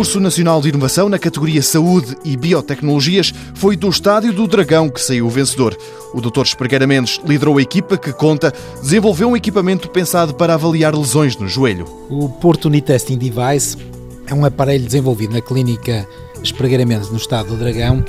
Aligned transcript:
concurso 0.00 0.18
nacional 0.18 0.62
de 0.62 0.70
inovação 0.70 1.10
na 1.10 1.18
categoria 1.18 1.60
Saúde 1.60 2.16
e 2.24 2.34
Biotecnologias 2.34 3.34
foi 3.52 3.76
do 3.76 3.86
Estádio 3.86 4.32
do 4.32 4.46
Dragão 4.46 4.88
que 4.88 4.98
saiu 4.98 5.26
o 5.26 5.28
vencedor. 5.28 5.76
O 6.14 6.22
Dr. 6.22 6.40
Espregueira 6.40 6.86
Mendes 6.86 7.20
liderou 7.22 7.58
a 7.58 7.62
equipa 7.62 7.98
que 7.98 8.10
conta 8.10 8.50
desenvolveu 8.80 9.28
um 9.28 9.36
equipamento 9.36 9.90
pensado 9.90 10.32
para 10.32 10.54
avaliar 10.54 10.96
lesões 10.96 11.36
no 11.36 11.46
joelho. 11.46 11.84
O 12.08 12.30
Porto 12.30 12.70
Knee 12.70 12.80
Testing 12.80 13.18
Device 13.18 13.76
é 14.26 14.32
um 14.32 14.42
aparelho 14.42 14.86
desenvolvido 14.86 15.34
na 15.34 15.42
clínica 15.42 16.08
Espregueira 16.42 16.86
Mendes 16.86 17.10
no 17.10 17.18
Estado 17.18 17.50
do 17.50 17.56
Dragão 17.56 18.02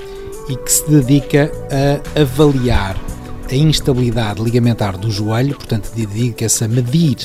e 0.47 0.55
que 0.55 0.71
se 0.71 0.89
dedica 0.89 1.51
a 2.15 2.21
avaliar 2.21 2.95
a 3.49 3.53
instabilidade 3.53 4.41
ligamentar 4.41 4.97
do 4.97 5.11
joelho, 5.11 5.57
portanto 5.57 5.91
dedica-se 5.93 6.63
a 6.63 6.69
medir 6.69 7.17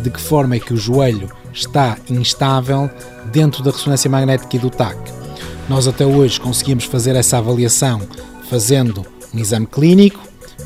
de 0.00 0.10
que 0.10 0.18
forma 0.18 0.56
é 0.56 0.60
que 0.60 0.72
o 0.72 0.78
joelho 0.78 1.28
está 1.54 1.96
instável 2.10 2.90
dentro 3.32 3.62
da 3.62 3.70
ressonância 3.70 4.10
magnética 4.10 4.56
e 4.56 4.58
do 4.58 4.68
TAC. 4.68 4.98
Nós 5.68 5.86
até 5.86 6.04
hoje 6.04 6.40
conseguimos 6.40 6.84
fazer 6.84 7.16
essa 7.16 7.38
avaliação 7.38 8.02
fazendo 8.50 9.06
um 9.32 9.38
exame 9.38 9.66
clínico, 9.66 10.20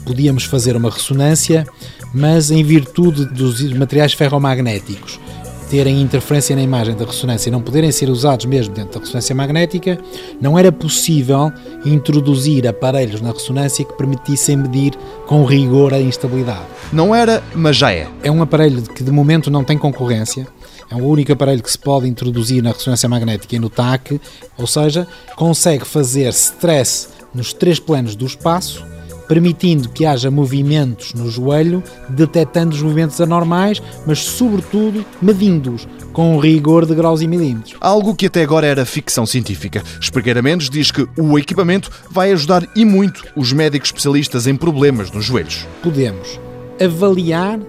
podíamos 0.04 0.44
fazer 0.44 0.74
uma 0.74 0.90
ressonância, 0.90 1.66
mas 2.12 2.50
em 2.50 2.64
virtude 2.64 3.26
dos 3.26 3.62
materiais 3.74 4.14
ferromagnéticos 4.14 5.20
terem 5.68 6.00
interferência 6.00 6.56
na 6.56 6.62
imagem 6.62 6.94
da 6.96 7.04
ressonância 7.04 7.48
e 7.48 7.52
não 7.52 7.60
poderem 7.60 7.92
ser 7.92 8.08
usados 8.08 8.46
mesmo 8.46 8.74
dentro 8.74 8.94
da 8.94 9.00
ressonância 9.00 9.34
magnética, 9.34 9.98
não 10.40 10.58
era 10.58 10.72
possível 10.72 11.52
introduzir 11.84 12.66
aparelhos 12.66 13.20
na 13.20 13.32
ressonância 13.32 13.84
que 13.84 13.92
permitissem 13.92 14.56
medir 14.56 14.94
com 15.26 15.44
rigor 15.44 15.92
a 15.92 16.00
instabilidade. 16.00 16.64
Não 16.92 17.14
era, 17.14 17.42
mas 17.54 17.76
já 17.76 17.92
é. 17.92 18.08
É 18.22 18.30
um 18.30 18.42
aparelho 18.42 18.82
que 18.82 19.04
de 19.04 19.10
momento 19.10 19.50
não 19.50 19.62
tem 19.62 19.76
concorrência. 19.76 20.46
É 20.90 20.94
o 20.94 21.04
único 21.04 21.32
aparelho 21.32 21.62
que 21.62 21.70
se 21.70 21.78
pode 21.78 22.08
introduzir 22.08 22.62
na 22.62 22.72
ressonância 22.72 23.08
magnética 23.08 23.54
e 23.54 23.58
no 23.58 23.68
TAC, 23.68 24.18
ou 24.56 24.66
seja, 24.66 25.06
consegue 25.36 25.84
fazer 25.84 26.28
stress 26.30 27.08
nos 27.34 27.52
três 27.52 27.78
planos 27.78 28.16
do 28.16 28.24
espaço 28.24 28.82
permitindo 29.28 29.90
que 29.90 30.06
haja 30.06 30.30
movimentos 30.30 31.12
no 31.12 31.30
joelho, 31.30 31.82
detectando 32.08 32.74
os 32.74 32.82
movimentos 32.82 33.20
anormais, 33.20 33.82
mas 34.06 34.20
sobretudo 34.20 35.04
medindo-os 35.20 35.86
com 36.12 36.38
rigor 36.38 36.86
de 36.86 36.94
graus 36.94 37.20
e 37.20 37.28
milímetros. 37.28 37.76
Algo 37.80 38.14
que 38.14 38.26
até 38.26 38.42
agora 38.42 38.66
era 38.66 38.84
ficção 38.84 39.24
científica. 39.26 39.82
Espregueira 40.00 40.42
Mendes 40.42 40.68
diz 40.70 40.90
que 40.90 41.06
o 41.16 41.38
equipamento 41.38 41.90
vai 42.10 42.32
ajudar 42.32 42.66
e 42.74 42.84
muito 42.84 43.24
os 43.36 43.52
médicos 43.52 43.90
especialistas 43.90 44.46
em 44.46 44.56
problemas 44.56 45.12
nos 45.12 45.24
joelhos. 45.24 45.66
Podemos 45.82 46.40
avaliar 46.82 47.60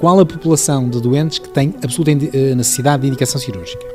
qual 0.00 0.20
a 0.20 0.26
população 0.26 0.88
de 0.88 1.00
doentes 1.00 1.38
que 1.38 1.48
tem 1.48 1.74
absoluta 1.82 2.10
eh, 2.10 2.54
necessidade 2.54 3.02
de 3.02 3.08
indicação 3.08 3.40
cirúrgica. 3.40 3.86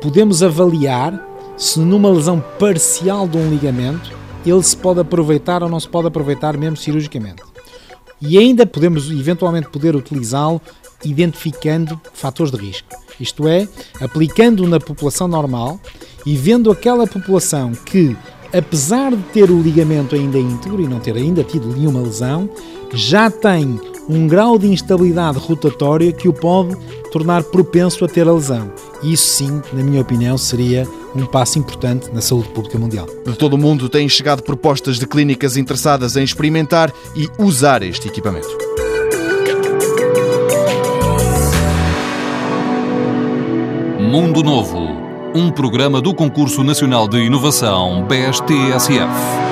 Podemos 0.00 0.42
avaliar 0.42 1.20
se 1.56 1.80
numa 1.80 2.10
lesão 2.10 2.42
parcial 2.58 3.26
de 3.26 3.36
um 3.38 3.50
ligamento 3.50 4.12
ele 4.46 4.62
se 4.62 4.76
pode 4.76 5.00
aproveitar 5.00 5.62
ou 5.62 5.68
não 5.68 5.80
se 5.80 5.88
pode 5.88 6.08
aproveitar 6.08 6.56
mesmo 6.56 6.76
cirurgicamente. 6.76 7.42
E 8.20 8.38
ainda 8.38 8.66
podemos 8.66 9.10
eventualmente 9.10 9.68
poder 9.68 9.94
utilizá-lo 9.94 10.60
identificando 11.04 12.00
fatores 12.14 12.50
de 12.50 12.58
risco. 12.58 12.88
Isto 13.20 13.46
é, 13.46 13.68
aplicando 14.00 14.66
na 14.66 14.80
população 14.80 15.28
normal 15.28 15.80
e 16.24 16.36
vendo 16.36 16.70
aquela 16.70 17.06
população 17.06 17.72
que, 17.72 18.16
apesar 18.52 19.10
de 19.10 19.22
ter 19.24 19.50
o 19.50 19.60
ligamento 19.60 20.14
ainda 20.14 20.38
íntegro 20.38 20.82
e 20.82 20.88
não 20.88 21.00
ter 21.00 21.16
ainda 21.16 21.44
tido 21.44 21.68
nenhuma 21.68 22.00
lesão, 22.00 22.48
já 22.92 23.30
tem 23.30 23.78
um 24.08 24.26
grau 24.26 24.58
de 24.58 24.68
instabilidade 24.68 25.38
rotatória 25.38 26.12
que 26.12 26.28
o 26.28 26.32
pode 26.32 26.76
tornar 27.16 27.42
propenso 27.44 28.04
a 28.04 28.08
ter 28.08 28.28
a 28.28 28.32
lesão. 28.32 28.70
Isso 29.02 29.26
sim, 29.26 29.62
na 29.72 29.82
minha 29.82 30.02
opinião, 30.02 30.36
seria 30.36 30.86
um 31.14 31.24
passo 31.24 31.58
importante 31.58 32.10
na 32.12 32.20
saúde 32.20 32.50
pública 32.50 32.78
mundial. 32.78 33.06
De 33.24 33.34
todo 33.34 33.54
o 33.54 33.58
mundo 33.58 33.88
têm 33.88 34.06
chegado 34.06 34.42
propostas 34.42 34.98
de 34.98 35.06
clínicas 35.06 35.56
interessadas 35.56 36.14
em 36.18 36.22
experimentar 36.22 36.92
e 37.14 37.26
usar 37.38 37.82
este 37.82 38.06
equipamento. 38.08 38.48
Mundo 43.98 44.42
Novo, 44.42 44.86
um 45.34 45.50
programa 45.50 46.02
do 46.02 46.14
Concurso 46.14 46.62
Nacional 46.62 47.08
de 47.08 47.16
Inovação 47.16 48.06
BSTSF. 48.06 49.45